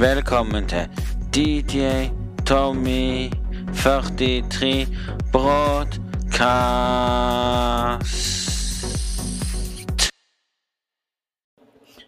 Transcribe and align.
Velkommen 0.00 0.64
til 0.68 0.88
DJ 1.34 2.08
Tommy 2.46 3.28
43 3.74 4.86
Broadcast. 5.32 6.00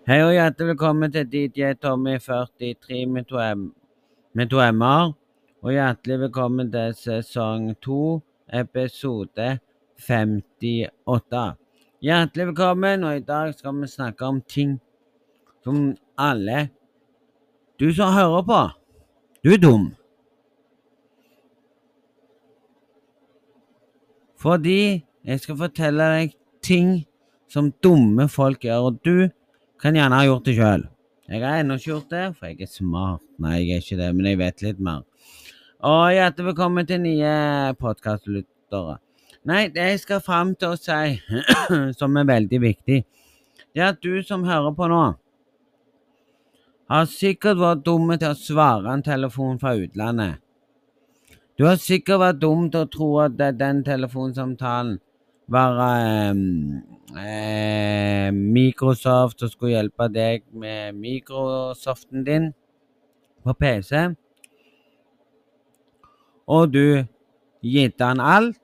Hei 0.09 0.23
og 0.25 0.33
hjertelig 0.33 0.69
velkommen 0.69 1.13
til 1.13 1.29
DJ 1.33 1.73
Tommy 1.83 2.17
43 2.19 3.07
med 3.07 3.25
to, 3.29 3.37
med 4.35 4.73
M-er. 4.73 5.13
Og 5.63 5.73
hjertelig 5.73 6.21
velkommen 6.21 6.73
til 6.73 6.95
sesong 6.97 7.77
2, 7.81 8.21
episode 8.53 9.59
58. 10.09 11.57
Hjertelig 12.01 12.47
velkommen, 12.47 13.05
og 13.05 13.17
i 13.17 13.21
dag 13.21 13.55
skal 13.55 13.83
vi 13.83 13.87
snakke 13.87 14.25
om 14.25 14.41
ting 14.41 14.81
som 15.65 15.97
alle 16.19 16.71
Du 17.83 17.89
som 17.91 18.13
hører 18.15 18.45
på, 18.47 18.57
du 19.43 19.49
er 19.57 19.59
dum. 19.59 19.89
Fordi 24.39 25.03
jeg 25.27 25.41
skal 25.43 25.57
fortelle 25.59 26.07
deg 26.13 26.37
ting 26.63 26.93
som 27.51 27.73
dumme 27.83 28.29
folk 28.31 28.63
gjør, 28.63 28.87
og 28.87 29.01
du 29.03 29.27
kan 29.83 29.99
gjerne 29.99 30.15
ha 30.15 30.29
gjort 30.29 30.47
det 30.47 30.55
sjøl. 30.61 30.85
Jeg 31.27 31.43
har 31.43 31.59
ennå 31.59 31.81
ikke 31.81 31.89
gjort 31.89 32.15
det, 32.15 32.23
for 32.37 32.53
jeg 32.53 32.63
er 32.63 32.71
smart. 32.71 33.25
Nei, 33.43 33.57
jeg 33.65 33.81
er 33.81 33.83
ikke 33.83 33.99
det, 33.99 34.13
men 34.15 34.31
jeg 34.31 34.41
vet 34.45 34.65
litt 34.69 34.85
mer. 34.91 35.03
Og 35.83 36.05
hjertelig 36.15 36.53
velkommen 36.53 36.87
til 36.87 37.03
nye 37.03 37.35
podkastlyttere. 37.83 39.01
Nei, 39.51 39.65
det 39.75 39.89
jeg 39.89 40.05
skal 40.05 40.23
fram 40.23 40.55
til 40.55 40.77
å 40.77 40.79
si, 40.79 41.19
som 41.99 42.23
er 42.23 42.31
veldig 42.31 42.63
viktig, 42.69 43.03
det 43.75 43.83
er 43.83 43.91
at 43.91 44.03
du 44.07 44.23
som 44.23 44.47
hører 44.47 44.71
på 44.79 44.87
nå, 44.95 45.03
har 46.93 47.09
sikkert 47.09 47.61
vært 47.61 47.85
dumme 47.87 48.19
til 48.21 48.33
å 48.33 48.39
svare 48.39 48.93
en 48.93 49.05
telefon 49.05 49.59
fra 49.61 49.73
utlandet. 49.79 50.41
Du 51.57 51.65
har 51.65 51.79
sikkert 51.81 52.21
vært 52.21 52.41
dum 52.43 52.69
til 52.73 52.85
å 52.85 52.91
tro 52.91 53.09
at 53.23 53.37
den 53.39 53.83
telefonsamtalen 53.87 54.99
var 55.53 55.79
eh, 55.85 56.43
eh, 57.23 58.29
Microsoft 58.33 59.45
og 59.45 59.53
skulle 59.53 59.77
hjelpe 59.77 60.09
deg 60.13 60.45
med 60.53 60.97
Microsoften 60.97 62.25
din 62.29 62.51
på 63.45 63.57
PC. 63.59 64.05
Og 66.53 66.73
du 66.73 67.05
gitt 67.63 68.01
han 68.03 68.21
alt, 68.21 68.59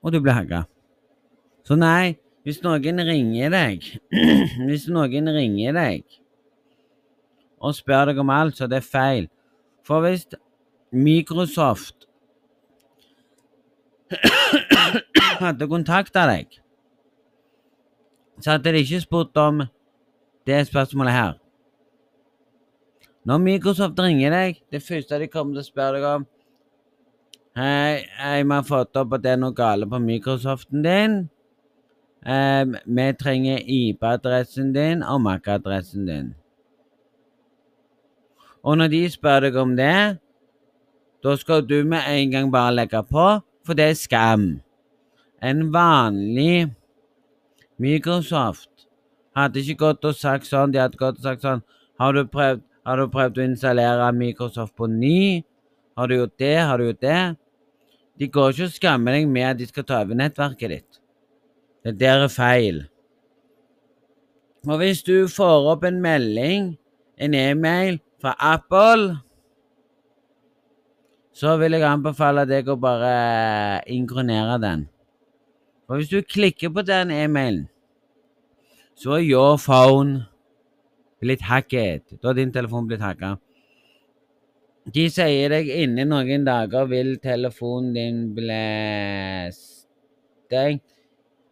og 0.00 0.12
du 0.12 0.20
ble 0.22 0.34
hagga. 0.36 0.64
Så 1.66 1.76
nei, 1.78 2.16
hvis 2.44 2.62
noen 2.64 3.02
ringer 3.04 3.52
deg 3.52 3.84
Hvis 4.66 4.86
noen 4.88 5.28
ringer 5.28 5.76
deg 5.76 6.19
og 7.60 7.76
spør 7.76 8.10
deg 8.10 8.20
om 8.22 8.32
alt, 8.32 8.56
så 8.56 8.68
det 8.70 8.80
er 8.80 8.86
feil. 8.86 9.28
For 9.86 10.02
hvis 10.04 10.26
Microsoft 10.92 12.06
hadde 15.44 15.68
kontakta 15.70 16.26
deg, 16.30 16.58
så 18.40 18.56
hadde 18.56 18.72
de 18.72 18.82
ikke 18.82 19.04
spurt 19.04 19.36
om 19.38 19.62
det 20.48 20.66
spørsmålet 20.66 21.12
her. 21.12 21.32
Når 23.28 23.38
Microsoft 23.44 24.00
ringer 24.00 24.32
deg, 24.32 24.62
det 24.72 24.82
første 24.82 25.18
de 25.20 25.28
kommer 25.28 25.58
til 25.58 25.64
å 25.64 25.68
spørre 25.68 25.98
deg 25.98 26.06
om 26.14 26.28
Hei, 27.58 28.06
jeg 28.06 28.46
har 28.46 28.62
fått 28.64 28.96
opp 28.96 29.16
at 29.16 29.24
det 29.24 29.32
er 29.34 29.40
noe 29.42 29.52
gale 29.52 29.88
på 29.90 29.98
Microsoften 30.00 30.84
din. 30.84 31.16
Eh, 32.22 32.62
vi 32.86 33.06
trenger 33.18 33.64
IP-adressen 33.66 34.70
din 34.72 35.02
og 35.02 35.18
MAC-adressen 35.24 36.06
din. 36.06 36.28
Og 38.64 38.76
når 38.78 38.90
de 38.92 39.04
spør 39.10 39.46
deg 39.46 39.56
om 39.60 39.76
det, 39.78 40.18
da 41.24 41.36
skal 41.36 41.64
du 41.68 41.82
med 41.84 42.04
en 42.08 42.34
gang 42.34 42.50
bare 42.52 42.74
legge 42.74 43.00
på, 43.08 43.26
for 43.66 43.76
det 43.76 43.90
er 43.90 43.98
skam. 43.98 44.46
En 45.40 45.68
vanlig 45.72 46.70
Microsoft 47.80 48.88
hadde 49.36 49.62
ikke 49.62 49.78
gått 49.84 50.04
og 50.04 50.16
sagt 50.16 50.48
sånn. 50.48 50.72
De 50.72 50.80
hadde 50.82 51.00
gått 51.00 51.20
og 51.20 51.24
sagt 51.24 51.44
sånn 51.44 51.62
Har 52.00 52.16
du 52.16 52.24
prøvd, 52.28 52.60
har 52.84 53.00
du 53.00 53.12
prøvd 53.12 53.38
å 53.38 53.46
installere 53.46 54.08
Microsoft 54.16 54.74
på 54.76 54.88
ny? 54.88 55.42
Har 55.96 56.08
du 56.08 56.16
gjort 56.16 56.36
det? 56.40 56.56
Har 56.58 56.80
du 56.80 56.88
gjort 56.90 57.04
det? 57.04 57.20
De 58.20 58.28
går 58.28 58.52
ikke 58.52 58.68
og 58.68 58.76
skammer 58.76 59.16
deg 59.16 59.28
med 59.28 59.46
at 59.48 59.60
de 59.60 59.68
skal 59.68 59.86
ta 59.88 60.02
over 60.04 60.16
nettverket 60.16 60.72
ditt. 60.72 61.00
Det 61.84 61.96
der 62.00 62.26
er 62.26 62.32
feil. 62.32 62.82
Og 64.68 64.76
hvis 64.82 65.00
du 65.04 65.28
får 65.28 65.68
opp 65.72 65.86
en 65.88 66.02
melding, 66.04 66.74
en 67.16 67.36
e-mail, 67.36 68.00
fra 68.20 68.34
Apple, 68.38 69.16
så 71.32 71.56
vil 71.60 71.76
jeg 71.76 71.86
anbefale 71.88 72.44
deg 72.48 72.68
å 72.68 72.76
bare 72.80 73.12
inkronere 73.88 74.58
den. 74.60 74.88
Og 75.88 75.98
hvis 75.98 76.10
du 76.12 76.20
klikker 76.22 76.72
på 76.74 76.84
den 76.86 77.10
e-mailen, 77.14 77.64
så 79.00 79.16
er 79.16 79.24
your 79.24 79.56
phone 79.56 80.26
blitt 81.20 81.42
hacket. 81.48 82.04
Da 82.20 82.30
har 82.30 82.36
din 82.36 82.52
telefon 82.52 82.86
blitt 82.88 83.00
hacka. 83.00 83.38
De 84.90 85.06
sier 85.12 85.52
deg 85.52 85.68
innen 85.72 86.08
noen 86.12 86.44
dager 86.44 86.88
vil 86.90 87.14
telefonen 87.22 87.92
din 87.96 88.22
bli 88.36 88.62
stengt. 89.56 90.84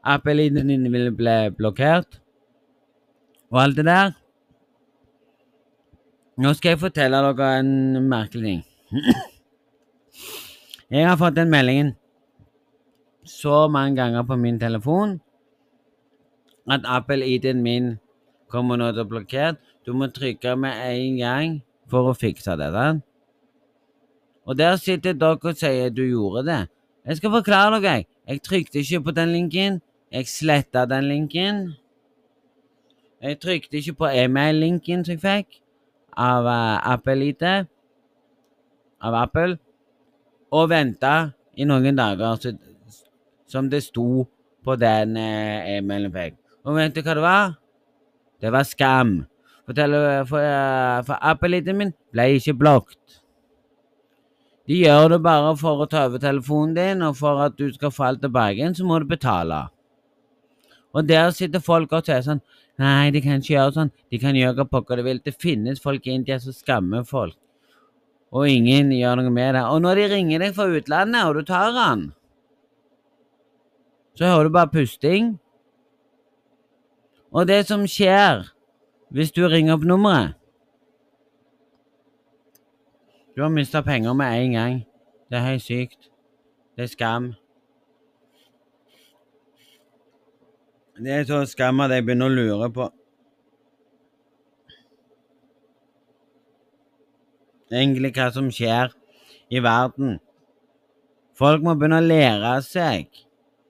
Apple-ID-en 0.08 0.70
din 0.72 0.88
vil 0.92 1.10
bli 1.16 1.36
blokkert. 1.56 2.20
Og 3.52 3.60
alt 3.62 3.76
det 3.80 3.88
der. 3.88 4.12
Nå 6.38 6.52
skal 6.54 6.76
jeg 6.76 6.78
fortelle 6.78 7.18
dere 7.18 7.46
en 7.58 8.04
merkelig 8.06 8.44
ting. 8.44 8.60
Jeg 10.94 11.08
har 11.08 11.16
fått 11.18 11.34
den 11.34 11.50
meldingen 11.50 11.96
så 13.26 13.66
mange 13.68 13.98
ganger 13.98 14.22
på 14.22 14.36
min 14.38 14.60
telefon 14.60 15.16
at 16.70 16.86
Apple-ID-en 16.86 17.58
min 17.62 17.90
kommer 18.46 18.78
nå 18.78 18.92
til 18.92 19.02
å 19.02 19.08
blokkert. 19.10 19.58
Du 19.82 19.90
må 19.98 20.12
trykke 20.14 20.54
med 20.54 20.78
en 20.78 21.18
gang 21.18 21.58
for 21.90 22.12
å 22.12 22.14
fikse 22.14 22.54
det. 22.60 22.70
Der. 22.70 23.02
Og 24.46 24.62
der 24.62 24.78
sitter 24.78 25.18
dere 25.18 25.42
og 25.42 25.58
sier 25.58 25.90
du 25.90 26.04
gjorde 26.06 26.46
det. 26.46 26.62
Jeg 27.04 27.18
skal 27.18 27.34
forklare 27.34 27.82
dere. 27.82 28.06
Jeg 28.30 28.46
trykte 28.46 28.84
ikke 28.84 29.08
på 29.10 29.18
den 29.18 29.34
linken. 29.34 29.82
Jeg 30.14 30.30
sletta 30.30 30.86
den 30.86 31.10
linken. 31.10 31.64
Jeg 33.26 33.42
trykte 33.42 33.82
ikke 33.82 34.04
på 34.04 34.14
e-mail-linken 34.14 35.02
som 35.02 35.18
jeg 35.18 35.26
fikk 35.26 35.64
av 36.16 36.48
uh, 36.48 36.78
Apple-ID, 36.94 37.44
av 39.04 39.16
Apple, 39.22 39.58
og 40.54 40.70
venta 40.72 41.14
i 41.58 41.66
noen 41.68 41.98
dager, 41.98 42.38
så, 42.40 42.54
som 43.48 43.68
det 43.70 43.82
sto 43.86 44.24
på 44.64 44.76
den 44.80 45.16
uh, 45.18 45.68
e-mailen 45.76 46.14
fikk. 46.14 46.38
Og 46.66 46.78
vet 46.78 46.96
du 46.96 47.02
hva 47.02 47.16
det 47.18 47.24
var? 47.24 47.56
Det 48.38 48.52
var 48.54 48.66
skam. 48.68 49.16
For, 49.68 49.76
for, 50.30 50.52
for 51.04 51.24
Apple-ID-en 51.32 51.82
min 51.82 51.96
ble 52.14 52.30
ikke 52.38 52.56
blokket. 52.56 53.18
De 54.68 54.76
gjør 54.82 55.14
det 55.14 55.22
bare 55.24 55.54
for 55.56 55.80
å 55.80 55.88
ta 55.88 56.04
over 56.10 56.20
telefonen 56.20 56.74
din, 56.76 57.02
og 57.06 57.16
for 57.16 57.40
at 57.40 57.54
du 57.56 57.70
skal 57.72 57.92
få 57.92 58.04
alt 58.10 58.20
tilbake 58.20 58.58
igjen, 58.58 58.74
så 58.76 58.84
må 58.84 58.98
du 59.00 59.06
betale. 59.08 59.62
Og 60.92 61.06
der 61.08 61.30
sitter 61.32 61.62
folk 61.64 61.92
og 61.96 62.04
sier 62.04 62.20
sånn 62.24 62.42
Nei, 62.78 63.10
de 63.10 63.20
kan 63.22 63.42
ikke 63.42 63.56
gjøre 63.56 63.74
sånn. 63.74 63.90
De 64.12 64.20
kan 64.22 64.36
gjøre 64.38 64.54
hva 64.60 64.68
pokker 64.70 65.00
de 65.00 65.06
vil. 65.06 65.20
Det 65.24 65.34
finnes 65.34 65.82
folk 65.82 66.06
i 66.06 66.14
India 66.14 66.38
som 66.42 66.54
skammer 66.54 67.02
folk. 67.06 67.36
Og 68.30 68.46
ingen 68.52 68.92
gjør 68.92 69.22
noe 69.22 69.32
med 69.32 69.56
det. 69.56 69.64
Og 69.66 69.82
når 69.82 69.98
de 69.98 70.06
ringer 70.12 70.44
deg 70.44 70.54
fra 70.54 70.68
utlandet, 70.68 71.24
og 71.26 71.38
du 71.38 71.48
tar 71.48 71.72
den, 71.74 72.08
så 74.18 74.30
hører 74.30 74.48
du 74.48 74.54
bare 74.54 74.70
pusting. 74.70 75.36
Og 77.32 77.48
det 77.48 77.64
som 77.68 77.86
skjer 77.88 78.46
hvis 79.14 79.32
du 79.32 79.44
ringer 79.48 79.76
opp 79.76 79.84
nummeret 79.88 80.34
Du 83.36 83.42
har 83.44 83.52
mista 83.54 83.84
penger 83.86 84.16
med 84.18 84.34
en 84.34 84.52
gang. 84.52 84.78
Det 85.30 85.38
er 85.38 85.44
helt 85.44 85.62
sykt. 85.62 86.08
Det 86.74 86.82
er 86.82 86.90
skam. 86.90 87.28
Det 90.98 91.12
er 91.14 91.24
så 91.24 91.44
skam 91.46 91.80
at 91.84 91.92
jeg 91.94 92.04
begynner 92.06 92.26
å 92.26 92.34
lure 92.34 92.70
på 92.74 92.88
egentlig 97.70 98.12
hva 98.16 98.28
som 98.32 98.48
skjer 98.52 98.92
i 99.52 99.60
verden. 99.64 100.18
Folk 101.38 101.62
må 101.64 101.76
begynne 101.78 102.00
å 102.00 102.06
lære 102.06 102.54
seg 102.66 103.08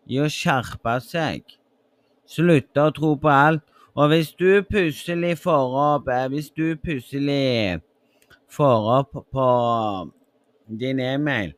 i 0.08 0.20
å 0.22 0.28
skjerpe 0.32 0.98
seg. 1.04 1.42
Slutte 2.28 2.86
å 2.86 2.94
tro 2.94 3.14
på 3.20 3.32
alt. 3.32 3.64
Og 3.98 4.12
hvis 4.12 4.30
du 4.38 4.62
plutselig 4.62 5.34
får 5.42 5.72
opp 5.74 6.08
eh, 6.12 6.28
Hvis 6.30 6.52
du 6.54 6.76
plutselig 6.78 7.80
får 8.54 8.84
opp 8.94 9.16
på 9.34 9.46
din 10.70 11.00
e-mail 11.02 11.50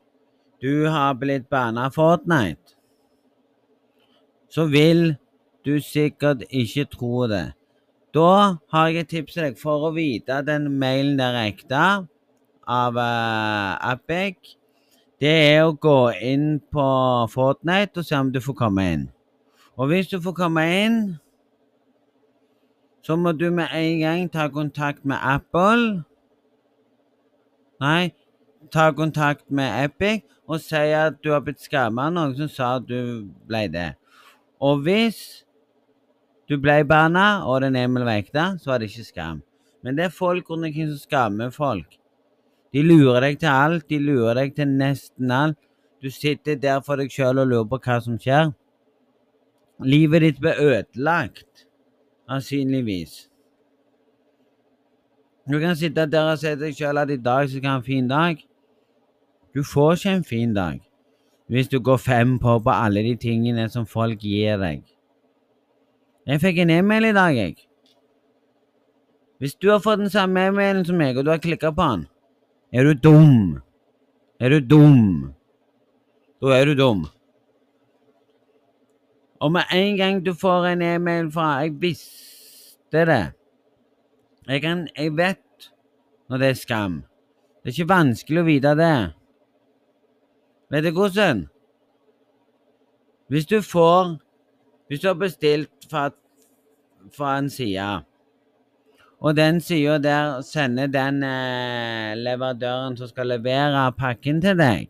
Du 0.63 0.89
har 0.89 1.19
blitt 1.21 1.51
banna 1.53 1.91
Fortnite. 1.93 2.79
Så 4.49 4.65
vil 4.73 5.19
du 5.67 5.79
sikkert 5.85 6.45
ikke 6.51 6.87
tror 6.93 7.27
det. 7.31 7.47
Da 8.15 8.57
har 8.73 8.89
jeg 8.89 9.05
et 9.05 9.09
tips 9.09 9.37
til 9.37 9.45
deg. 9.45 9.59
For 9.61 9.87
å 9.87 9.93
vite 9.95 10.41
at 10.41 10.49
den 10.49 10.71
mailen 10.81 11.21
er 11.23 11.39
ekte 11.45 11.83
av 12.71 12.99
uh, 12.99 13.77
Apic, 13.93 14.57
det 15.21 15.33
er 15.53 15.67
å 15.67 15.77
gå 15.77 16.13
inn 16.25 16.61
på 16.73 16.85
Fortnite 17.31 18.01
og 18.01 18.07
se 18.09 18.19
om 18.19 18.31
du 18.33 18.41
får 18.43 18.57
komme 18.57 18.87
inn. 18.95 19.09
Og 19.77 19.91
hvis 19.93 20.09
du 20.11 20.17
får 20.21 20.35
komme 20.37 20.65
inn, 20.81 20.97
så 23.05 23.17
må 23.17 23.33
du 23.33 23.51
med 23.53 23.69
en 23.73 24.01
gang 24.01 24.27
ta 24.33 24.49
kontakt 24.53 25.05
med 25.09 25.21
Apple. 25.21 26.03
Nei, 27.81 28.11
ta 28.73 28.91
kontakt 28.97 29.47
med 29.49 29.71
Epic 29.85 30.27
og 30.51 30.61
si 30.61 30.83
at 30.97 31.21
du 31.25 31.31
har 31.33 31.45
blitt 31.47 31.63
skamma 31.63 32.09
av 32.09 32.17
noen 32.17 32.35
som 32.37 32.51
sa 32.51 32.75
at 32.81 32.89
du 32.89 33.31
ble 33.49 33.65
det. 33.73 33.93
Og 34.61 34.83
hvis 34.85 35.45
du 36.51 36.57
ble 36.59 36.81
banna, 36.83 37.45
og 37.47 37.63
den 37.63 37.79
Emil 37.79 38.03
var 38.03 38.19
ekte, 38.19 38.45
så 38.59 38.73
var 38.73 38.83
det 38.83 38.91
ikke 38.91 39.07
skam. 39.07 39.43
Men 39.87 39.97
det 39.97 40.09
er 40.09 40.15
folk 40.15 40.51
rundt 40.51 40.67
omkring 40.67 40.89
som 40.91 40.99
skammer 40.99 41.53
folk. 41.55 41.95
De 42.75 42.83
lurer 42.83 43.23
deg 43.23 43.39
til 43.39 43.51
alt, 43.53 43.87
de 43.91 43.99
lurer 44.03 44.35
deg 44.43 44.57
til 44.59 44.69
nesten 44.69 45.31
alt. 45.31 45.59
Du 46.03 46.11
sitter 46.11 46.59
der 46.59 46.83
for 46.83 46.99
deg 46.99 47.13
sjøl 47.13 47.39
og 47.39 47.49
lurer 47.51 47.71
på 47.71 47.79
hva 47.85 48.01
som 48.03 48.19
skjer. 48.19 48.51
Livet 49.87 50.27
ditt 50.27 50.43
ble 50.43 50.57
ødelagt, 50.59 51.67
sannsynligvis. 52.29 53.31
Du 55.51 55.59
kan 55.63 55.79
sitte 55.79 56.07
der 56.11 56.35
og 56.35 56.39
si 56.39 56.51
til 56.51 56.67
deg 56.67 56.79
sjøl 56.79 57.01
at 57.01 57.11
i 57.15 57.19
dag 57.19 57.49
skal 57.49 57.63
jeg 57.63 57.71
ha 57.71 57.79
en 57.79 57.87
fin 57.87 58.11
dag. 58.11 58.43
Du 59.55 59.63
får 59.67 59.97
ikke 59.97 60.17
en 60.19 60.25
fin 60.25 60.55
dag 60.55 60.87
hvis 61.51 61.67
du 61.69 61.81
går 61.83 61.97
fem 61.99 62.37
på 62.39 62.61
på 62.63 62.71
alle 62.71 63.03
de 63.03 63.17
tingene 63.19 63.65
som 63.69 63.87
folk 63.87 64.21
gir 64.23 64.61
deg. 64.61 64.85
Jeg 66.31 66.39
fikk 66.45 66.61
en 66.63 66.71
e-mail 66.71 67.09
i 67.09 67.15
dag, 67.17 67.35
jeg. 67.35 67.57
Hvis 69.43 69.57
du 69.59 69.71
har 69.73 69.81
fått 69.83 69.99
den 69.99 70.13
samme 70.13 70.45
e-mailen 70.47 70.85
som 70.87 70.99
meg, 71.01 71.17
og 71.19 71.25
du 71.27 71.33
har 71.33 71.41
klikka 71.43 71.73
på 71.75 71.87
den, 71.91 72.05
er 72.71 72.87
du 72.87 72.95
dum. 72.95 73.59
Er 74.39 74.55
du 74.55 74.61
dum? 74.61 75.33
Da 76.41 76.55
er 76.55 76.71
du 76.71 76.77
dum. 76.79 77.09
Og 79.41 79.53
med 79.53 79.75
en 79.75 79.97
gang 79.97 80.21
du 80.25 80.35
får 80.35 80.67
en 80.71 80.83
e-mail 80.83 81.33
fra 81.33 81.63
Jeg 81.65 81.81
visste 81.81 83.05
det. 83.07 83.33
Jeg, 84.47 84.63
kan, 84.63 84.89
jeg 84.97 85.17
vet 85.17 85.71
når 86.29 86.39
det 86.39 86.49
er 86.49 86.55
skam. 86.55 87.03
Det 87.61 87.73
er 87.73 87.75
ikke 87.75 87.95
vanskelig 87.95 88.41
å 88.41 88.47
vite 88.47 88.75
det. 88.79 88.95
Vet 90.71 90.85
du 90.87 90.91
hvordan? 90.95 91.49
Hvis 93.29 93.47
du 93.47 93.61
får 93.63 94.19
Hvis 94.89 95.01
du 95.01 95.07
har 95.07 95.15
bestilt 95.15 95.87
fra, 95.91 96.11
fra 97.15 97.37
en 97.39 97.51
side, 97.53 97.91
og 99.21 99.37
den 99.37 99.61
sida 99.61 99.99
der 100.01 100.41
sender 100.47 100.89
den 100.89 101.23
eh, 101.27 102.17
leverandøren 102.17 102.97
som 102.97 103.11
skal 103.11 103.33
levere 103.35 103.85
pakken 103.99 104.41
til 104.45 104.57
deg, 104.61 104.89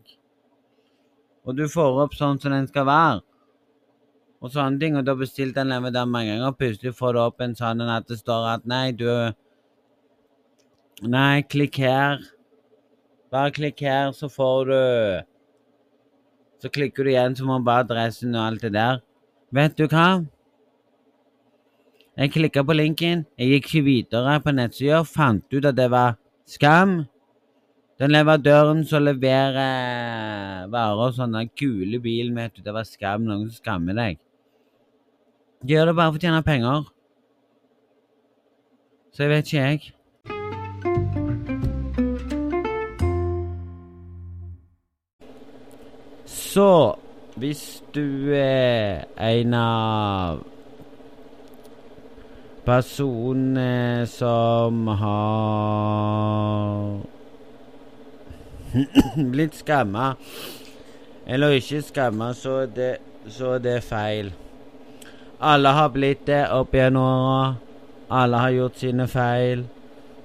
og 1.45 1.57
du 1.57 1.67
får 1.71 2.01
opp 2.05 2.15
sånn 2.15 2.39
som 2.39 2.55
den 2.55 2.69
skal 2.71 2.87
være, 2.87 3.21
og 4.41 4.49
sånne 4.53 4.81
ting, 4.81 4.97
og 4.97 5.05
du 5.05 5.13
har 5.13 5.21
bestilt 5.21 5.55
den 5.57 5.69
leverandøren 5.73 6.11
mange 6.13 6.33
ganger, 6.33 6.49
og 6.49 6.59
plutselig 6.59 6.95
får 6.97 7.15
du 7.15 7.23
opp 7.23 7.43
en 7.45 7.57
sånn 7.57 7.83
at 7.85 8.07
det 8.09 8.21
står 8.21 8.51
at 8.55 8.69
nei, 8.69 8.89
du 8.91 9.07
Nei, 11.01 11.41
klikk 11.41 11.79
her. 11.81 12.19
Bare 13.33 13.49
klikk 13.55 13.79
her, 13.81 14.11
så 14.13 14.27
får 14.29 14.65
du 14.69 14.81
Så 16.61 16.69
klikker 16.69 17.03
du 17.03 17.09
igjen, 17.09 17.33
så 17.35 17.45
må 17.47 17.57
du 17.57 17.65
bare 17.65 17.81
adressen 17.87 18.35
og 18.35 18.43
alt 18.43 18.61
det 18.61 18.69
der. 18.75 18.99
Vet 19.49 19.73
du 19.79 19.87
hva? 19.89 20.21
Jeg 22.21 22.29
klikka 22.35 22.61
på 22.61 22.75
linken, 22.77 23.23
jeg 23.33 23.47
gikk 23.49 23.63
ikke 23.65 23.81
videre 23.81 24.35
på 24.45 24.51
nettsida, 24.53 24.99
fant 25.09 25.41
ut 25.55 25.65
at 25.65 25.73
det 25.73 25.87
var 25.89 26.19
skam. 26.45 27.09
Den 27.97 28.13
leverandøren 28.13 28.83
som 28.85 29.01
leverer 29.07 30.67
varer, 30.69 31.15
sånne 31.17 31.47
kule 31.57 31.97
bil, 32.03 32.29
vet 32.35 32.53
du, 32.53 32.61
det 32.61 32.75
var 32.75 32.85
skam, 32.85 33.25
noen 33.25 33.49
som 33.49 33.57
skammer 33.63 33.97
deg. 33.97 34.21
De 35.65 35.73
gjør 35.73 35.89
det 35.89 35.97
bare 35.97 36.13
for 36.13 36.21
å 36.21 36.25
tjene 36.27 36.43
penger. 36.45 36.85
Så 39.17 39.25
jeg 39.25 39.33
vet 39.33 39.49
ikke, 39.49 39.65
jeg. 39.65 39.81
Så 46.37 46.69
hvis 47.41 47.65
du 47.97 48.29
er 48.37 49.09
en 49.17 49.53
av 49.57 50.50
personene 52.71 54.07
som 54.07 54.87
har 54.87 56.99
blitt 59.33 59.55
skamma, 59.59 60.13
eller 61.27 61.49
ikke 61.57 61.81
skamma, 61.81 62.33
så, 62.33 62.67
så 63.27 63.45
er 63.57 63.61
det 63.65 63.83
feil. 63.83 64.31
Alle 65.41 65.69
har 65.75 65.89
blitt 65.91 66.27
det 66.29 66.45
opp 66.53 66.73
gjennom 66.77 67.03
åra. 67.03 67.55
Alle 68.11 68.37
har 68.37 68.49
gjort 68.55 68.77
sine 68.79 69.07
feil. 69.07 69.65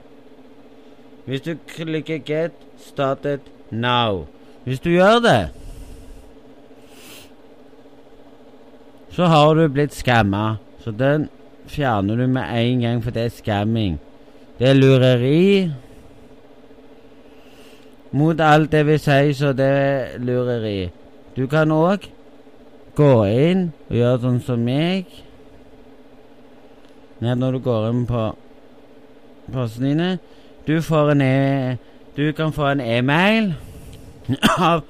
Hvis 1.25 1.41
du 1.41 1.55
klikker 1.67 2.19
'get 2.19 2.51
started 2.77 3.39
now' 3.71 4.25
Hvis 4.63 4.79
du 4.79 4.89
gjør 4.89 5.19
det, 5.23 5.49
så 9.09 9.25
har 9.25 9.53
du 9.53 9.67
blitt 9.67 9.93
skamma. 9.93 10.55
Så 10.79 10.91
den 10.91 11.29
fjerner 11.67 12.15
du 12.15 12.27
med 12.27 12.43
en 12.51 12.81
gang, 12.81 13.03
for 13.03 13.11
det 13.11 13.23
er 13.23 13.29
skamming. 13.29 13.99
Det 14.59 14.69
er 14.69 14.73
lureri. 14.73 15.71
Mot 18.11 18.39
alt 18.39 18.71
det 18.71 18.85
vi 18.87 18.97
sier, 18.97 19.33
så 19.33 19.53
det 19.53 19.65
er 19.65 20.19
lureri. 20.19 20.89
Du 21.37 21.47
kan 21.47 21.71
òg 21.71 22.09
gå 22.97 23.25
inn 23.29 23.67
og 23.89 23.95
gjøre 23.99 24.21
sånn 24.23 24.39
som 24.45 24.63
meg. 24.65 25.05
Ned 27.21 27.37
når 27.41 27.51
du 27.57 27.59
går 27.65 27.89
inn 27.91 28.05
på 28.09 28.23
postene 29.53 29.87
dine. 29.91 30.09
Du 30.67 30.81
får 30.81 31.11
en 31.13 31.21
e 31.21 31.77
Du 32.17 32.31
kan 32.33 32.53
få 32.53 32.65
en 32.65 32.81
e-mail 32.81 33.53
av 34.57 34.81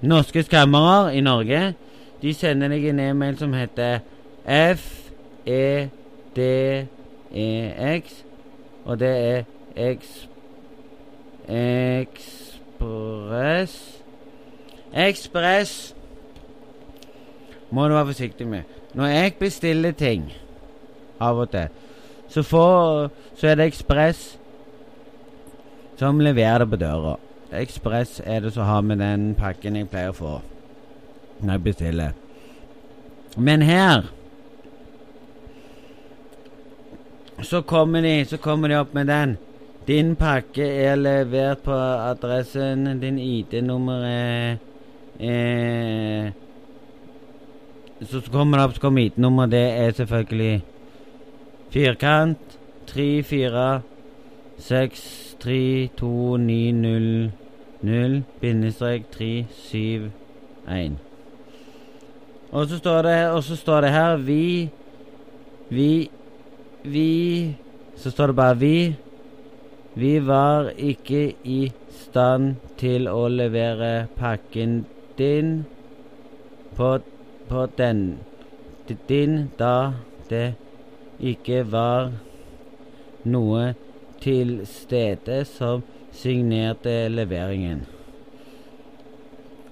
norske 0.00 0.42
skammere 0.46 1.16
i 1.16 1.20
Norge. 1.20 1.74
De 2.22 2.34
sender 2.34 2.68
deg 2.70 2.84
en 2.92 3.00
e-mail 3.00 3.38
som 3.38 3.52
heter 3.52 3.98
FEDEX, 4.46 5.04
og 8.84 8.98
det 9.00 9.08
er 9.08 9.44
eks... 9.74 10.28
Ekspress 11.48 12.44
Ekspress 14.92 15.97
må 17.70 17.88
du 17.88 17.94
være 17.94 18.10
forsiktig 18.12 18.46
med. 18.48 18.62
Når 18.94 19.06
jeg 19.12 19.34
bestiller 19.40 19.92
ting 19.92 20.28
av 21.20 21.38
og 21.38 21.50
til, 21.52 21.68
så, 22.28 22.42
får, 22.42 23.08
så 23.36 23.48
er 23.48 23.58
det 23.58 23.68
Ekspress 23.70 24.38
som 25.98 26.20
leverer 26.20 26.62
det 26.62 26.70
på 26.70 26.78
døra. 26.78 27.16
Ekspress 27.58 28.20
er 28.24 28.40
det 28.44 28.52
som 28.54 28.68
har 28.68 28.84
med 28.86 29.00
den 29.02 29.32
pakken 29.34 29.76
jeg 29.76 29.88
pleier 29.90 30.12
å 30.12 30.16
få 30.16 30.36
når 31.40 31.52
jeg 31.54 31.64
bestiller. 31.64 32.16
Men 33.36 33.62
her 33.62 34.08
så 37.42 37.62
kommer 37.62 38.02
de, 38.02 38.24
så 38.26 38.36
kommer 38.42 38.68
de 38.68 38.78
opp 38.78 38.94
med 38.94 39.06
den. 39.06 39.36
Din 39.86 40.16
pakke 40.18 40.66
er 40.66 40.98
levert 40.98 41.62
på 41.64 41.72
adressen. 41.72 42.98
Din 43.00 43.18
ID-nummer 43.18 44.02
er, 44.04 44.58
er 45.18 46.32
Så 47.98 48.20
kommer 48.30 48.58
det 48.58 48.64
opp 48.64 48.98
ID-nummer. 48.98 49.46
Det 49.46 49.58
er 49.58 49.90
selvfølgelig 49.90 50.62
firkant 51.70 52.58
3 52.86 53.22
4 53.22 53.80
6 54.58 55.36
3 55.40 55.88
2 55.98 56.36
9 56.36 56.72
0 56.72 57.32
0 57.82 58.22
bindestrek 58.40 59.10
3 59.10 59.46
7 59.50 60.10
1. 60.68 60.98
Og 62.52 62.66
så 62.66 62.78
står 62.78 63.02
det, 63.02 63.30
og 63.30 63.42
så 63.44 63.56
står 63.56 63.80
det 63.80 63.90
her 63.90 64.16
Vi 64.16 64.70
Vi 65.70 66.10
Vi 66.82 67.56
Så 67.96 68.10
står 68.10 68.26
det 68.26 68.36
bare 68.36 68.56
Vi. 68.56 68.96
Vi 69.94 70.26
var 70.26 70.70
ikke 70.78 71.34
i 71.44 71.72
stand 71.90 72.54
til 72.78 73.08
å 73.08 73.26
levere 73.28 74.06
pakken 74.16 74.84
din 75.18 75.64
på, 76.76 76.98
på 77.48 77.66
den 77.78 78.18
din 79.08 79.50
da 79.58 79.92
det 80.30 80.54
ikke 81.20 81.64
var 81.72 82.12
noe 83.24 83.74
til 84.22 84.60
stede 84.66 85.44
som 85.48 85.82
signerte 86.12 87.08
leveringen. 87.08 87.86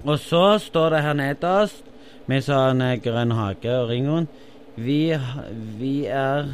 Og 0.05 0.19
så 0.19 0.59
står 0.59 0.91
det 0.91 1.03
her 1.03 1.17
nederst 1.19 1.87
med 2.31 2.45
sånn 2.47 2.83
grønn 3.03 3.35
hake 3.35 3.73
og 3.81 3.91
ring. 3.91 4.29
Vi, 4.77 5.01
vi 5.79 5.95
er 6.07 6.53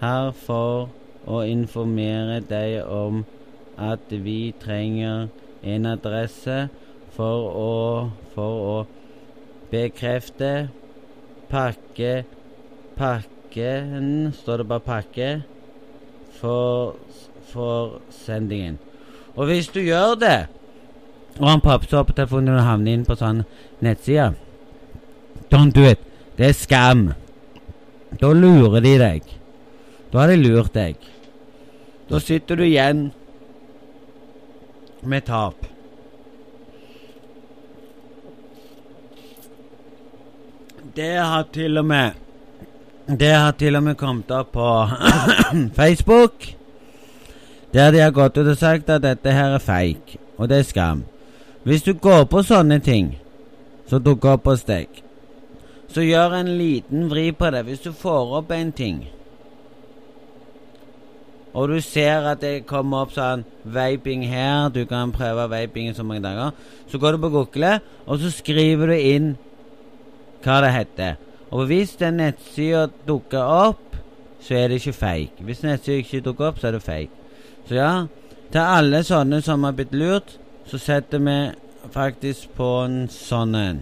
her 0.00 0.30
for 0.46 0.88
å 1.28 1.42
informere 1.44 2.40
deg 2.48 2.78
om 2.84 3.24
at 3.76 4.08
vi 4.10 4.54
trenger 4.62 5.28
en 5.62 5.90
adresse 5.90 6.68
for 7.16 7.50
å, 7.50 7.72
for 8.34 8.62
å 8.68 8.76
bekrefte 9.70 10.68
pakke 11.50 12.24
pakken 12.98 14.32
Står 14.32 14.56
det 14.56 14.68
bare 14.68 14.80
'pakke' 14.80 15.42
for, 16.40 16.96
for 17.52 18.00
sendingen. 18.10 18.78
Og 19.36 19.46
hvis 19.46 19.68
du 19.68 19.80
gjør 19.80 20.14
det, 20.20 20.46
og 21.38 21.48
han 21.50 21.62
opp 21.62 22.06
på 22.06 22.12
telefonen 22.12 22.58
og 22.58 22.66
havner 22.66 22.92
inn 22.92 23.06
på 23.06 23.16
sånn 23.18 23.44
nettside 23.80 24.34
Don't 25.52 25.72
do 25.72 25.84
it. 25.88 26.00
Det 26.36 26.50
er 26.50 26.52
skam. 26.52 27.12
Da 28.20 28.32
lurer 28.32 28.82
de 28.84 28.98
deg. 29.00 29.22
Da 30.12 30.18
har 30.18 30.28
de 30.28 30.36
lurt 30.36 30.74
deg. 30.74 30.96
Da 32.10 32.20
sitter 32.20 32.56
du 32.56 32.66
igjen 32.66 33.08
med 35.02 35.24
tap. 35.24 35.64
Det 40.98 41.16
har 41.16 41.44
til 41.52 41.78
og 41.78 41.84
med 41.86 42.10
Det 43.18 43.28
har 43.30 43.52
til 43.52 43.76
og 43.76 43.82
med 43.82 43.94
kommet 43.94 44.30
opp 44.34 44.48
på 44.52 44.70
Facebook. 45.78 46.32
Der 47.72 47.90
de 47.90 48.00
har 48.02 48.10
gått 48.10 48.38
ut 48.38 48.50
og 48.50 48.56
sagt 48.58 48.90
at 48.90 49.04
dette 49.04 49.32
her 49.32 49.54
er 49.54 49.62
fake, 49.62 50.18
og 50.38 50.48
det 50.48 50.58
er 50.58 50.66
skam. 50.66 51.04
Hvis 51.62 51.86
du 51.86 51.92
går 51.94 52.24
på 52.24 52.42
sånne 52.42 52.80
ting 52.82 53.12
som 53.86 54.02
dukker 54.02 54.34
opp 54.34 54.50
hos 54.50 54.66
deg, 54.66 54.88
så 55.86 56.02
gjør 56.02 56.34
en 56.40 56.50
liten 56.58 57.06
vri 57.12 57.30
på 57.30 57.50
det. 57.54 57.62
Hvis 57.70 57.86
du 57.86 57.92
får 57.92 58.36
opp 58.42 58.50
en 58.50 58.72
ting, 58.72 59.04
og 61.54 61.68
du 61.68 61.80
ser 61.80 62.26
at 62.26 62.42
det 62.42 62.66
kommer 62.66 63.06
opp 63.06 63.14
sånn 63.14 63.46
vaping 63.62 64.26
her, 64.26 64.66
du 64.74 64.82
kan 64.86 65.14
prøve 65.14 65.46
vaping 65.46 65.94
så 65.94 66.02
mange 66.02 66.26
dager, 66.26 66.50
så 66.90 66.98
går 66.98 67.14
du 67.14 67.28
på 67.28 67.36
Google, 67.38 67.78
og 68.06 68.18
så 68.18 68.34
skriver 68.34 68.90
du 68.90 68.98
inn 68.98 69.36
hva 70.44 70.60
det 70.64 70.72
heter. 70.74 71.16
Og 71.50 71.66
hvis 71.66 71.96
den 71.96 72.20
nettsida 72.20 72.88
dukker 73.08 73.42
opp, 73.42 73.96
så 74.40 74.54
er 74.54 74.68
det 74.68 74.80
ikke 74.80 74.92
fake. 74.92 75.44
Hvis 75.44 75.62
nettsida 75.62 75.96
ikke 76.02 76.20
dukker 76.20 76.50
opp, 76.50 76.58
så 76.60 76.68
er 76.68 76.76
det 76.76 76.82
fake. 76.82 77.10
Så 77.68 77.74
ja, 77.74 77.92
til 78.52 78.60
alle 78.64 79.02
sånne 79.04 79.40
som 79.44 79.64
har 79.64 79.74
blitt 79.76 79.94
lurt, 79.96 80.36
så 80.68 80.78
setter 80.80 81.20
vi 81.24 81.38
faktisk 81.92 82.52
på 82.56 82.68
en 82.84 83.06
sånn 83.12 83.54
en. 83.56 83.80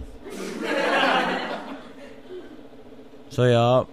Så 3.29 3.45
ja 3.51 3.85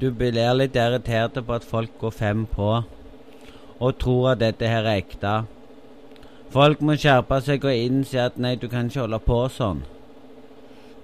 Du 0.00 0.10
blir 0.10 0.34
litt 0.54 0.76
irritert 0.76 1.38
på 1.46 1.54
at 1.54 1.66
folk 1.66 1.92
går 2.00 2.10
fem 2.10 2.46
på 2.46 2.70
og 3.78 3.98
tror 4.02 4.32
at 4.32 4.40
dette 4.40 4.66
her 4.66 4.82
er 4.82 4.98
ekte. 4.98 5.32
Folk 6.50 6.80
må 6.82 6.96
skjerpe 6.98 7.38
seg 7.46 7.62
og 7.62 7.74
innse 7.74 8.18
at 8.18 8.38
nei, 8.38 8.56
du 8.56 8.66
kan 8.68 8.88
ikke 8.90 9.04
holde 9.04 9.20
på 9.22 9.36
sånn. 9.54 9.84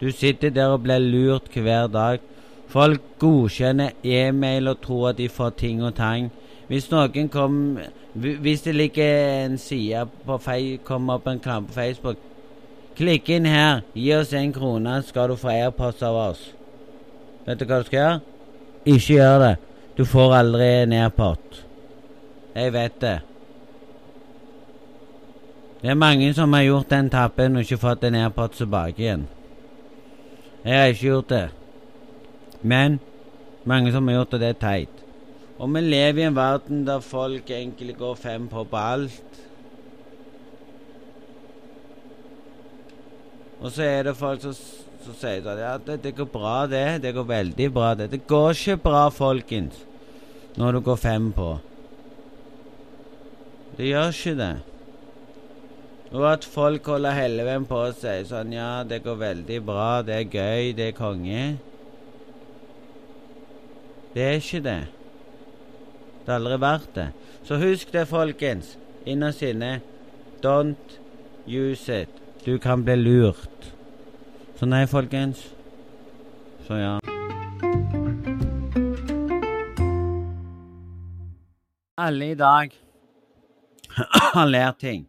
Du 0.05 0.11
sitter 0.13 0.51
der 0.53 0.75
og 0.75 0.83
blir 0.85 1.01
lurt 1.01 1.49
hver 1.57 1.87
dag. 1.89 2.21
Folk 2.69 3.01
godkjenner 3.19 3.95
e-mail 4.05 4.69
og 4.69 4.83
tror 4.85 5.09
at 5.15 5.19
de 5.19 5.29
får 5.33 5.55
ting 5.57 5.81
og 5.85 5.95
tang. 5.97 6.29
Hvis 6.69 6.91
noen 6.93 7.29
kom 7.29 7.79
Hvis 8.15 8.63
det 8.63 8.75
ligger 8.75 9.45
en 9.45 9.59
side 9.59 10.07
på 10.27 10.39
kommer 10.85 11.15
opp 11.15 11.27
en 11.27 11.39
reklame 11.39 11.67
på 11.67 11.73
Facebook 11.73 12.17
Klikk 12.95 13.29
inn 13.29 13.45
her. 13.45 13.83
Gi 13.95 14.13
oss 14.15 14.33
en 14.33 14.53
krone, 14.53 15.03
skal 15.03 15.29
du 15.29 15.37
få 15.37 15.49
AirPods 15.49 16.03
av 16.03 16.15
oss. 16.15 16.43
Vet 17.47 17.59
du 17.59 17.65
hva 17.67 17.81
du 17.83 17.89
skal 17.89 17.99
gjøre? 17.99 18.21
Ikke 18.85 19.15
gjør 19.17 19.39
det. 19.43 19.55
Du 19.97 20.05
får 20.05 20.35
aldri 20.37 20.69
en 20.85 20.93
AirPod. 20.93 21.63
Jeg 22.55 22.73
vet 22.73 23.01
det. 23.01 23.17
Det 25.83 25.91
er 25.91 25.99
mange 25.99 26.31
som 26.35 26.53
har 26.53 26.63
gjort 26.69 26.91
den 26.91 27.11
tappen 27.11 27.57
og 27.57 27.67
ikke 27.67 27.83
fått 27.83 28.07
en 28.07 28.21
AirPod 28.21 28.55
tilbake 28.55 29.03
igjen. 29.03 29.27
Jeg 30.65 30.81
har 30.81 30.93
ikke 30.93 31.07
gjort 31.07 31.29
det. 31.29 31.49
Men 32.63 33.01
mange 33.69 33.93
som 33.93 34.09
har 34.09 34.23
gjort 34.23 34.33
det, 34.33 34.41
det 34.41 34.49
er 34.49 34.61
teit. 34.63 35.03
Og 35.59 35.69
vi 35.75 35.81
lever 35.85 36.23
i 36.23 36.27
en 36.29 36.37
verden 36.37 36.87
der 36.87 37.05
folk 37.05 37.51
egentlig 37.51 37.97
går 37.99 38.15
fem 38.19 38.49
på 38.49 38.65
på 38.65 38.77
alt. 38.77 39.41
Og 43.61 43.71
så 43.73 43.83
er 43.83 44.03
det 44.09 44.17
folk 44.17 44.43
som, 44.43 44.57
som 45.05 45.15
sier 45.17 45.47
at 45.53 45.61
ja, 45.61 45.77
det, 45.81 46.03
det, 46.05 46.17
går 46.17 46.29
bra, 46.33 46.67
det. 46.67 47.03
Det 47.03 47.15
går 47.15 47.29
veldig 47.29 47.69
bra, 47.73 47.95
det. 47.95 48.11
Det 48.13 48.27
går 48.27 48.51
ikke 48.51 48.77
bra, 48.89 49.09
folkens, 49.09 49.79
når 50.57 50.73
du 50.73 50.81
går 50.81 50.97
fem 50.97 51.31
på. 51.33 51.55
Det 53.77 53.89
gjør 53.89 54.13
ikke 54.13 54.35
det. 54.41 54.55
Og 56.15 56.33
at 56.33 56.45
folk 56.47 56.87
holder 56.87 57.11
helven 57.11 57.65
på 57.67 57.79
og 57.89 57.97
sier 57.99 58.23
sånn 58.29 58.53
Ja, 58.55 58.85
det 58.87 59.01
går 59.03 59.17
veldig 59.19 59.57
bra, 59.67 60.03
det 60.07 60.15
er 60.15 60.29
gøy, 60.31 60.75
det 60.79 60.93
er 60.93 60.93
konge. 60.95 61.47
Det 64.15 64.23
er 64.23 64.37
ikke 64.39 64.61
det. 64.63 64.83
Det 66.23 66.31
har 66.31 66.39
aldri 66.39 66.59
vært 66.63 66.93
det. 66.95 67.07
Så 67.45 67.59
husk 67.59 67.91
det, 67.93 68.05
folkens. 68.07 68.77
Innerst 69.11 69.43
inne. 69.43 69.81
Don't 70.45 71.01
use 71.51 71.91
it. 71.91 72.21
Du 72.45 72.61
kan 72.63 72.85
bli 72.87 72.95
lurt. 73.01 73.73
Så 74.55 74.69
nei, 74.71 74.85
folkens. 74.87 75.43
Så 76.69 76.79
ja. 76.79 76.93
Alle 81.99 82.31
i 82.31 82.39
dag 82.39 82.71
har 84.37 84.47
lært 84.47 84.79
ting. 84.79 85.09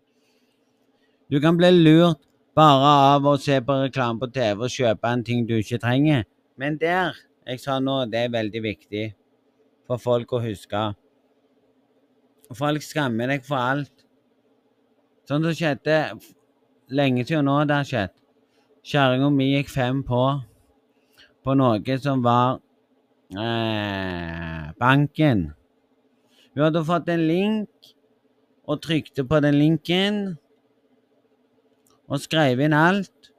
Du 1.30 1.40
kan 1.42 1.58
bli 1.58 1.72
lurt 1.74 2.22
bare 2.56 2.90
av 3.16 3.26
å 3.26 3.38
se 3.42 3.58
på 3.66 3.80
reklame 3.82 4.22
på 4.22 4.28
TV 4.34 4.68
og 4.68 4.74
kjøpe 4.74 5.10
en 5.10 5.24
ting 5.26 5.48
du 5.50 5.56
ikke 5.58 5.80
trenger. 5.82 6.28
Men 6.62 6.78
der, 6.78 7.18
jeg 7.50 7.64
sa 7.64 7.80
nå, 7.82 8.04
det 8.12 8.28
er 8.28 8.36
veldig 8.36 8.62
viktig 8.62 9.06
for 9.90 10.02
folk 10.02 10.36
å 10.38 10.44
huske. 10.44 10.84
Folk 12.54 12.86
skammer 12.86 13.34
deg 13.34 13.42
for 13.48 13.58
alt. 13.58 14.06
Sånn 15.26 15.42
som 15.48 15.58
skjedde 15.58 15.98
lenge 16.94 17.26
siden 17.26 17.50
nå 17.50 17.58
det 17.66 17.80
har 17.82 17.90
skjedd. 17.90 18.14
Kjerringa 18.86 19.32
mi 19.34 19.50
gikk 19.56 19.74
fem 19.74 20.06
på 20.06 20.22
på 21.46 21.54
noe 21.58 21.98
som 22.02 22.22
var 22.26 22.60
eh, 23.34 24.70
banken. 24.82 25.46
Hun 26.54 26.64
hadde 26.68 26.86
fått 26.86 27.10
en 27.14 27.26
link 27.26 27.94
og 28.70 28.82
trykte 28.86 29.26
på 29.26 29.42
den 29.42 29.58
linken 29.58 30.24
og 32.10 32.22
skrev 32.22 32.62
inn 32.62 32.76
alt. 32.76 33.32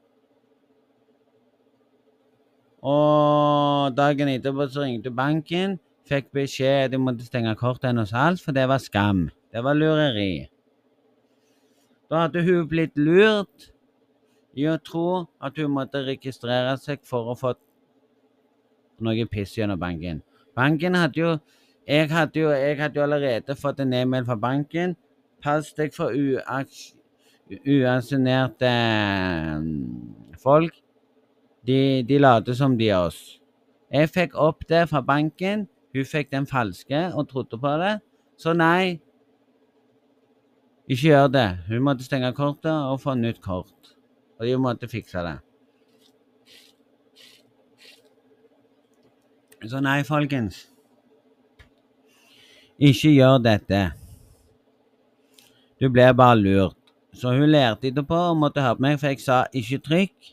Og 2.87 3.94
dagen 3.96 4.30
etterpå 4.30 4.68
så 4.70 4.85
ringte 4.87 5.11
banken, 5.11 5.78
fikk 6.06 6.30
beskjed 6.35 6.87
at 6.87 6.92
de 6.92 7.00
måtte 7.02 7.26
stenge 7.26 7.54
kortet 7.58 7.90
hennes 7.90 8.12
alt, 8.14 8.42
for 8.42 8.54
det 8.54 8.68
var 8.70 8.82
skam. 8.82 9.26
Det 9.50 9.62
var 9.64 9.75
lureri. 9.75 10.46
Da 12.11 12.26
hadde 12.26 12.44
hun 12.46 12.68
blitt 12.70 12.94
lurt 12.99 13.70
i 14.56 14.68
å 14.70 14.76
tro 14.78 15.26
at 15.42 15.58
hun 15.58 15.75
måtte 15.75 16.04
registrere 16.06 16.76
seg 16.78 17.02
for 17.04 17.32
å 17.32 17.38
få 17.38 17.56
noe 19.02 19.26
piss 19.28 19.56
gjennom 19.58 19.80
banken. 19.80 20.23
Banken 20.56 20.94
hadde 20.94 21.20
jo 21.20 21.32
jeg 21.87 22.08
hadde 22.11 22.40
jo, 22.40 22.50
jeg 22.50 22.78
hadde 22.80 22.99
jo 22.99 23.02
allerede 23.04 23.54
fått 23.54 23.80
en 23.80 23.92
e-mail 23.94 24.25
fra 24.26 24.35
banken. 24.35 24.96
Pass 25.42 25.68
deg 25.76 25.92
for 25.94 26.11
uaks 26.11 26.95
uaksjonerte 27.50 28.70
eh, 28.70 29.62
folk. 30.42 30.74
De, 31.66 32.02
de 32.06 32.18
later 32.18 32.54
som 32.54 32.76
de 32.78 32.90
er 32.90 33.08
oss. 33.08 33.40
Jeg 33.90 34.10
fikk 34.14 34.36
opp 34.38 34.66
det 34.68 34.86
fra 34.90 35.02
banken. 35.02 35.66
Hun 35.94 36.06
fikk 36.06 36.30
den 36.34 36.46
falske 36.46 37.08
og 37.14 37.28
trodde 37.30 37.58
på 37.58 37.72
det. 37.80 37.96
Så 38.38 38.52
nei, 38.52 39.00
ikke 40.86 41.08
gjør 41.08 41.26
det. 41.34 41.48
Hun 41.68 41.82
måtte 41.82 42.04
stenge 42.06 42.30
kortet 42.36 42.70
og 42.70 43.00
få 43.02 43.16
nytt 43.18 43.40
kort. 43.42 43.94
Og 44.38 44.46
de 44.46 44.56
måtte 44.60 44.88
fikse 44.88 45.22
det. 45.24 45.36
Så 49.66 49.80
nei, 49.82 50.02
folkens. 50.06 50.66
Ikke 52.78 53.10
gjør 53.10 53.38
dette. 53.42 53.80
Du 55.80 55.88
blir 55.90 56.12
bare 56.12 56.38
lurt. 56.38 56.86
Så 57.16 57.32
hun 57.32 57.49
lærte 57.49 57.88
etterpå 57.88 58.16
og 58.30 58.37
måtte 58.37 58.61
høre 58.61 58.76
på 58.76 58.85
meg, 58.85 58.99
for 59.00 59.08
jeg 59.08 59.20
sa 59.20 59.44
'ikke 59.54 59.78
trykk'. 59.88 60.32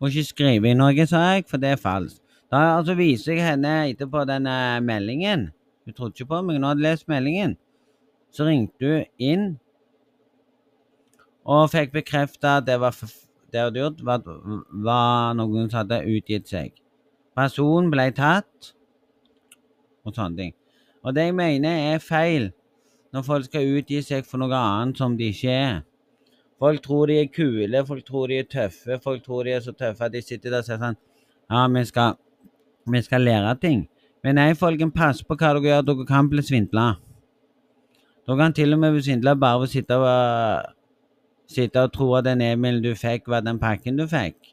Og 0.00 0.08
ikke 0.08 0.24
skrive 0.24 0.70
inn 0.70 0.78
noe, 0.78 1.06
sa 1.06 1.18
jeg, 1.34 1.44
for 1.48 1.56
det 1.56 1.70
er 1.70 1.76
falskt. 1.76 2.22
Da 2.50 2.78
altså 2.78 2.94
viser 2.94 3.34
jeg 3.34 3.46
henne 3.46 3.90
etterpå 3.90 4.24
denne 4.26 4.80
meldingen. 4.80 5.50
Hun 5.84 5.94
trodde 5.94 6.14
ikke 6.14 6.26
på 6.26 6.42
meg, 6.42 6.56
hun 6.56 6.64
hadde 6.64 6.82
lest 6.82 7.08
meldingen. 7.08 7.56
Så 8.32 8.44
ringte 8.44 8.86
hun 8.86 9.04
inn 9.18 9.58
og 11.44 11.70
fikk 11.70 11.92
bekrefta 11.92 12.56
at 12.56 12.66
det 12.66 12.78
det 13.52 13.60
hadde 13.60 13.80
gjort, 13.80 14.04
var, 14.04 14.22
var 14.70 15.34
noen 15.34 15.70
som 15.70 15.80
hadde 15.82 16.04
utgitt 16.06 16.48
seg. 16.48 16.76
Personen 17.34 17.90
ble 17.90 18.10
tatt 18.14 18.74
og 20.06 20.14
sånne 20.14 20.36
ting. 20.36 20.54
Og 21.02 21.14
det 21.16 21.24
jeg 21.30 21.34
mener 21.34 21.94
er 21.94 21.98
feil 22.04 22.52
når 23.14 23.26
folk 23.26 23.46
skal 23.48 23.76
utgi 23.78 24.00
seg 24.06 24.26
for 24.26 24.42
noe 24.42 24.56
annet 24.56 25.00
som 25.00 25.16
de 25.18 25.30
ikke 25.32 25.54
er. 25.54 25.78
Folk 26.60 26.82
tror 26.84 27.08
de 27.08 27.16
er 27.22 27.30
kule, 27.32 27.84
folk 27.88 28.04
tror 28.04 28.28
de 28.28 28.40
er 28.42 28.48
tøffe, 28.50 28.98
folk 29.02 29.22
tror 29.24 29.46
de 29.48 29.54
er 29.56 29.62
så 29.64 29.72
tøffe 29.72 30.04
at 30.04 30.12
de 30.12 30.20
sitter 30.22 30.52
der 30.52 30.60
og 30.60 30.68
sier 30.68 30.80
sånn 30.82 30.98
Ja, 31.50 31.62
vi 31.72 31.84
skal, 31.88 32.18
vi 32.86 33.00
skal 33.02 33.24
lære 33.26 33.54
ting. 33.62 33.86
Men 34.22 34.36
nei, 34.36 34.50
folkens, 34.54 34.92
pass 34.94 35.22
på 35.24 35.34
hva 35.34 35.54
dere 35.56 35.64
gjør. 35.64 35.86
Dere 35.88 36.06
kan 36.06 36.28
bli 36.28 36.44
svindla. 36.44 36.90
Dere 38.28 38.36
kan 38.38 38.54
til 38.54 38.76
og 38.76 38.82
med 38.82 38.92
bli 38.94 39.02
svindla 39.06 39.34
bare 39.40 39.62
ved 39.62 39.70
å 39.70 39.72
sitte 39.72 39.96
og, 39.96 40.74
sitte 41.50 41.86
og 41.86 41.94
tro 41.96 42.10
at 42.18 42.28
den 42.28 42.44
e-mailen 42.44 42.84
du 42.84 42.92
fikk, 42.94 43.30
var 43.32 43.42
den 43.46 43.58
pakken 43.62 43.96
du 43.98 44.04
fikk. 44.10 44.52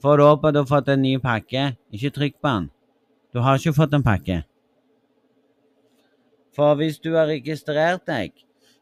For 0.00 0.22
å 0.22 0.30
håpe 0.30 0.48
at 0.48 0.56
du 0.56 0.62
har 0.62 0.70
fått 0.70 0.88
en 0.94 1.02
ny 1.02 1.16
pakke, 1.20 1.72
ikke 1.92 2.14
trykk 2.14 2.38
på 2.38 2.54
den. 2.54 2.70
Du 3.34 3.42
har 3.44 3.58
ikke 3.58 3.74
fått 3.76 3.98
en 3.98 4.06
pakke. 4.06 4.40
For 6.56 6.74
hvis 6.78 6.98
du 6.98 7.12
har 7.14 7.30
registrert 7.30 8.06
deg, 8.08 8.32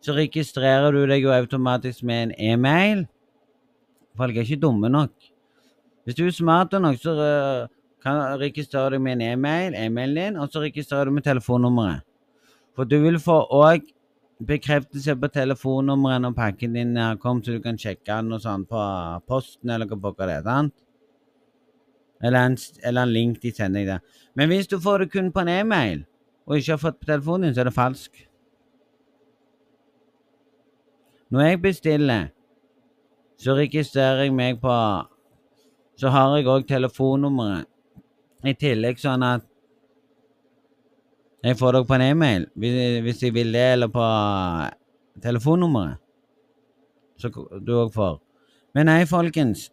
så 0.01 0.15
registrerer 0.17 0.95
du 0.95 1.03
deg 1.11 1.25
jo 1.25 1.35
automatisk 1.35 2.05
med 2.07 2.29
en 2.29 2.35
e-mail. 2.53 3.05
Folk 4.17 4.37
er 4.37 4.47
ikke 4.47 4.63
dumme 4.63 4.91
nok. 4.91 5.13
Hvis 6.05 6.17
du 6.17 6.25
er 6.27 6.33
smart 6.33 6.73
nok, 6.73 6.97
så 7.03 7.13
øh, 7.13 7.69
kan 8.03 8.41
registrerer 8.41 8.91
du 8.91 8.99
med 8.99 9.13
en 9.19 9.21
e-mail, 9.33 9.75
e-mailen 9.75 10.17
din, 10.17 10.37
og 10.37 10.49
så 10.49 10.61
registrerer 10.61 11.05
du 11.05 11.11
med 11.11 11.23
telefonnummeret. 11.23 12.01
For 12.77 12.85
du 12.85 13.01
vil 13.03 13.19
få 13.21 13.43
òg 13.51 13.83
bekreftelse 14.47 15.17
på 15.19 15.29
telefonnummeret 15.35 16.23
når 16.23 16.35
pakken 16.37 16.77
din 16.79 16.97
er 16.97 17.17
kommet, 17.17 17.47
så 17.47 17.57
du 17.57 17.63
kan 17.63 17.79
sjekke 17.79 18.07
den 18.07 18.33
og 18.33 18.43
sånn 18.45 18.67
på 18.71 18.83
posten 19.27 19.71
eller 19.75 19.91
hva 19.91 20.13
det 20.19 20.37
er. 20.37 20.45
sant? 20.47 20.75
Eller 22.23 22.47
en, 22.47 22.57
eller 22.83 23.03
en 23.03 23.13
link 23.13 23.43
de 23.43 23.53
sender 23.55 23.87
deg. 23.87 24.15
Men 24.35 24.49
hvis 24.49 24.71
du 24.71 24.79
får 24.81 24.99
det 25.05 25.13
kun 25.13 25.33
på 25.33 25.43
en 25.43 25.49
e-mail, 25.49 26.05
og 26.49 26.57
ikke 26.57 26.73
har 26.73 26.81
fått 26.81 26.99
på 27.01 27.11
telefonen 27.11 27.49
din, 27.49 27.55
så 27.55 27.61
er 27.61 27.69
det 27.69 27.77
falsk. 27.77 28.25
Når 31.29 31.45
jeg 31.45 31.63
bestiller, 31.63 32.29
så 33.39 33.55
registrerer 33.55 34.25
jeg 34.25 34.35
meg 34.35 34.61
på 34.61 34.75
Så 35.99 36.09
har 36.15 36.37
jeg 36.37 36.47
òg 36.47 36.67
telefonnummeret. 36.69 37.67
I 38.47 38.53
tillegg 38.55 39.01
sånn 39.03 39.23
at 39.27 39.43
jeg 41.43 41.59
får 41.59 41.75
dere 41.75 41.87
på 41.89 41.97
en 41.97 42.05
e-mail 42.05 42.45
hvis, 42.55 43.23
jeg 43.23 43.35
vil 43.35 43.51
det, 43.53 43.65
eller 43.73 43.91
på 43.91 44.05
telefonnummeret. 45.23 45.99
Så 47.19 47.33
du 47.67 47.73
òg 47.81 47.91
får. 47.95 48.21
Men 48.75 48.87
nei, 48.87 49.03
folkens. 49.11 49.73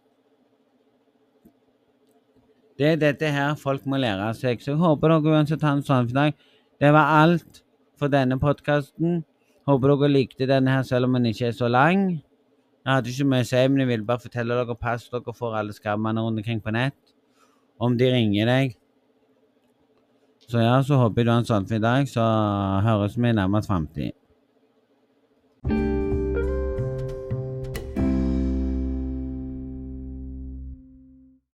Det 2.76 2.90
er 2.90 2.98
dette 3.00 3.30
her 3.30 3.54
folk 3.54 3.86
må 3.86 4.02
lære 4.02 4.32
seg. 4.34 4.58
Så 4.58 4.74
jeg 4.74 4.82
håper 4.82 5.14
dere 5.14 5.36
uansett 5.38 5.62
har 5.62 5.78
en 5.78 5.86
sånn 5.86 6.10
dag. 6.10 6.34
Det 6.80 6.92
var 6.92 7.22
alt 7.22 7.62
for 7.98 8.12
denne 8.12 8.38
podkasten. 8.40 9.24
Håper 9.66 9.94
dere 9.94 10.12
likte 10.12 10.48
denne 10.48 10.76
her, 10.76 10.82
selv 10.86 11.08
om 11.08 11.16
den 11.16 11.30
ikke 11.32 11.48
er 11.48 11.56
så 11.56 11.68
lang. 11.68 12.08
Jeg 12.86 12.92
hadde 12.92 13.10
ikke 13.10 13.28
mye 13.32 13.42
å 13.42 13.48
si, 13.48 13.62
men 13.66 13.82
jeg 13.82 13.90
ville 13.90 14.06
bare 14.06 14.22
fortelle 14.22 14.58
dere 14.58 14.76
pass 14.78 15.08
dere 15.10 15.34
for 15.34 15.56
alle 15.58 15.74
skammene 15.74 16.22
rundt 16.22 16.42
omkring 16.42 16.60
på 16.62 16.74
nett. 16.76 16.98
Om 17.82 17.96
de 17.98 18.12
ringer 18.12 18.46
deg. 18.46 18.76
Så 20.46 20.62
ja, 20.62 20.76
så 20.86 21.00
håper 21.00 21.20
jeg 21.20 21.26
du 21.26 21.32
har 21.32 21.42
en 21.42 21.48
sånn 21.48 21.66
fin 21.66 21.82
dag, 21.82 22.06
så 22.06 22.22
høres 22.86 23.18
vi 23.18 23.32
i 23.32 23.34
nærmest 23.34 23.72
framtid. 23.72 24.14